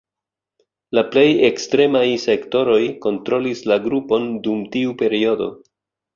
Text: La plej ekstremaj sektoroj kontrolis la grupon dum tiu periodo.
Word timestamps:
La 0.97 1.03
plej 1.15 1.25
ekstremaj 1.49 2.01
sektoroj 2.23 2.79
kontrolis 3.05 3.63
la 3.75 3.79
grupon 3.85 4.27
dum 4.49 4.67
tiu 4.79 4.99
periodo. 5.05 5.53